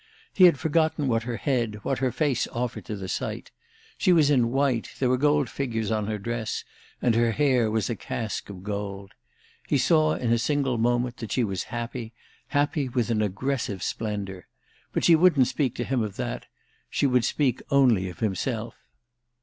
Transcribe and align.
He 0.33 0.45
had 0.45 0.57
forgotten 0.57 1.07
what 1.07 1.21
her 1.29 1.37
head, 1.37 1.75
what 1.83 1.99
her 1.99 2.11
face 2.11 2.47
offered 2.47 2.85
to 2.85 2.95
the 2.95 3.07
sight; 3.07 3.51
she 3.99 4.11
was 4.11 4.31
in 4.31 4.49
white, 4.49 4.89
there 4.97 5.09
were 5.09 5.15
gold 5.15 5.47
figures 5.47 5.91
on 5.91 6.07
her 6.07 6.17
dress 6.17 6.63
and 7.03 7.13
her 7.13 7.33
hair 7.33 7.69
was 7.69 7.87
a 7.87 7.95
casque 7.95 8.49
of 8.49 8.63
gold. 8.63 9.13
He 9.67 9.77
saw 9.77 10.15
in 10.15 10.33
a 10.33 10.39
single 10.39 10.79
moment 10.79 11.17
that 11.17 11.31
she 11.31 11.43
was 11.43 11.65
happy, 11.65 12.13
happy 12.47 12.89
with 12.89 13.11
an 13.11 13.21
aggressive 13.21 13.83
splendour. 13.83 14.47
But 14.91 15.03
she 15.05 15.15
wouldn't 15.15 15.45
speak 15.45 15.75
to 15.75 15.83
him 15.83 16.01
of 16.01 16.15
that, 16.15 16.47
she 16.89 17.05
would 17.05 17.23
speak 17.23 17.61
only 17.69 18.09
of 18.09 18.21
himself. 18.21 18.73